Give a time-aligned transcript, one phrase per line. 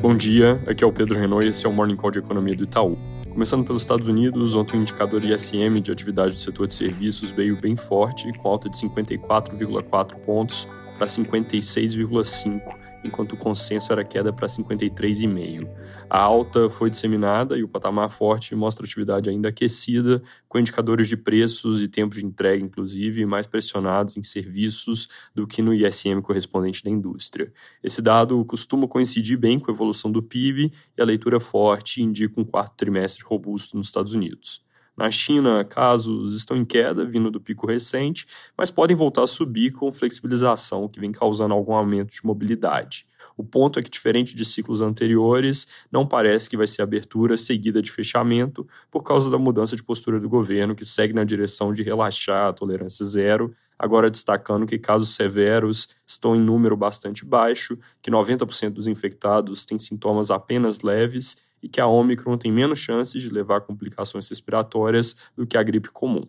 [0.00, 2.56] Bom dia, aqui é o Pedro Renault e esse é o Morning Call de Economia
[2.56, 2.96] do Itaú.
[3.28, 7.60] Começando pelos Estados Unidos, ontem o indicador ISM de atividade do setor de serviços veio
[7.60, 10.66] bem forte, com alta de 54,4 pontos
[10.96, 15.68] para 56,5 enquanto o consenso era queda para 53,5.
[16.08, 21.16] A alta foi disseminada e o patamar forte mostra atividade ainda aquecida, com indicadores de
[21.16, 26.82] preços e tempo de entrega, inclusive, mais pressionados em serviços do que no ISM correspondente
[26.82, 27.52] da indústria.
[27.82, 32.40] Esse dado costuma coincidir bem com a evolução do PIB e a leitura forte indica
[32.40, 34.62] um quarto trimestre robusto nos Estados Unidos.
[35.00, 39.70] Na China, casos estão em queda, vindo do pico recente, mas podem voltar a subir
[39.70, 43.06] com flexibilização, que vem causando algum aumento de mobilidade.
[43.34, 47.80] O ponto é que, diferente de ciclos anteriores, não parece que vai ser abertura seguida
[47.80, 51.82] de fechamento, por causa da mudança de postura do governo, que segue na direção de
[51.82, 58.10] relaxar a tolerância zero, agora destacando que casos severos estão em número bastante baixo, que
[58.10, 63.28] 90% dos infectados têm sintomas apenas leves e que a Omicron tem menos chances de
[63.28, 66.26] levar a complicações respiratórias do que a gripe comum.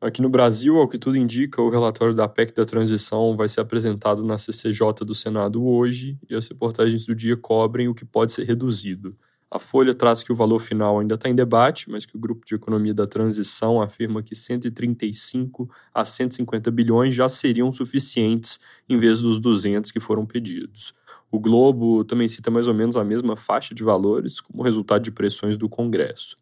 [0.00, 3.60] Aqui no Brasil, ao que tudo indica, o relatório da PEC da transição vai ser
[3.60, 8.32] apresentado na CCJ do Senado hoje e as reportagens do dia cobrem o que pode
[8.32, 9.16] ser reduzido.
[9.50, 12.46] A Folha traz que o valor final ainda está em debate, mas que o Grupo
[12.46, 19.20] de Economia da Transição afirma que 135 a 150 bilhões já seriam suficientes em vez
[19.20, 20.94] dos 200 que foram pedidos.
[21.30, 25.10] O Globo também cita mais ou menos a mesma faixa de valores como resultado de
[25.10, 26.36] pressões do Congresso.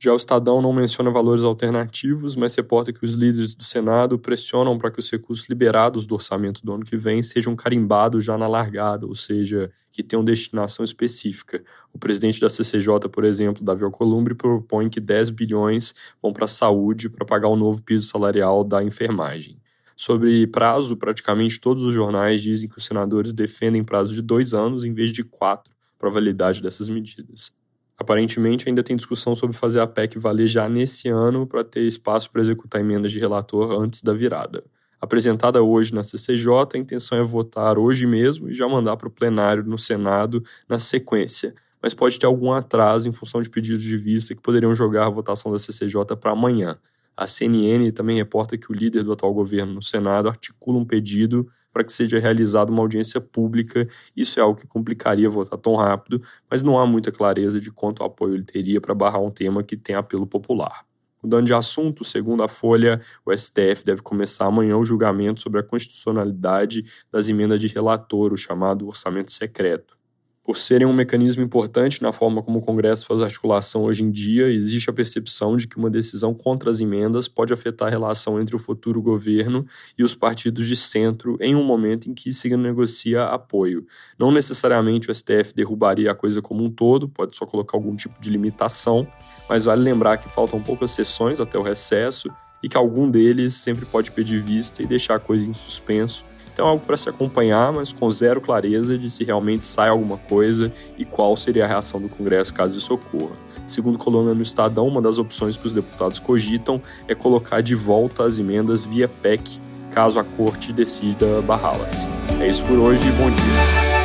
[0.00, 4.78] Já o Estadão não menciona valores alternativos, mas reporta que os líderes do Senado pressionam
[4.78, 8.46] para que os recursos liberados do orçamento do ano que vem sejam carimbados já na
[8.46, 11.64] largada, ou seja, que tenham destinação específica.
[11.92, 15.92] O presidente da CCJ, por exemplo, Davi Alcolumbre, propõe que 10 bilhões
[16.22, 19.60] vão para a saúde para pagar o novo piso salarial da enfermagem.
[20.00, 24.84] Sobre prazo, praticamente todos os jornais dizem que os senadores defendem prazo de dois anos
[24.84, 27.50] em vez de quatro para a validade dessas medidas.
[27.98, 32.30] Aparentemente, ainda tem discussão sobre fazer a PEC valer já nesse ano para ter espaço
[32.30, 34.62] para executar emendas de relator antes da virada.
[35.00, 39.10] Apresentada hoje na CCJ, a intenção é votar hoje mesmo e já mandar para o
[39.10, 43.96] plenário no Senado na sequência, mas pode ter algum atraso em função de pedidos de
[43.96, 46.78] vista que poderiam jogar a votação da CCJ para amanhã.
[47.18, 51.50] A CNN também reporta que o líder do atual governo no Senado articula um pedido
[51.72, 53.88] para que seja realizada uma audiência pública.
[54.16, 58.04] Isso é algo que complicaria votar tão rápido, mas não há muita clareza de quanto
[58.04, 60.86] apoio ele teria para barrar um tema que tem apelo popular.
[61.20, 65.64] Mudando de assunto, segundo a Folha, o STF deve começar amanhã o julgamento sobre a
[65.64, 69.97] constitucionalidade das emendas de relator, o chamado orçamento secreto.
[70.48, 74.48] Por serem um mecanismo importante na forma como o Congresso faz articulação hoje em dia,
[74.50, 78.56] existe a percepção de que uma decisão contra as emendas pode afetar a relação entre
[78.56, 79.66] o futuro governo
[79.98, 83.84] e os partidos de centro em um momento em que se negocia apoio.
[84.18, 88.18] Não necessariamente o STF derrubaria a coisa como um todo, pode só colocar algum tipo
[88.18, 89.06] de limitação,
[89.50, 92.30] mas vale lembrar que faltam poucas sessões até o recesso
[92.62, 96.24] e que algum deles sempre pode pedir vista e deixar a coisa em suspenso
[96.58, 100.72] então algo para se acompanhar, mas com zero clareza de se realmente sai alguma coisa
[100.98, 103.36] e qual seria a reação do Congresso caso isso ocorra.
[103.64, 108.24] Segundo coluna no Estadão, uma das opções que os deputados cogitam é colocar de volta
[108.24, 109.60] as emendas via PEC,
[109.92, 112.10] caso a corte decida barrá-las.
[112.40, 113.97] É isso por hoje, bom dia.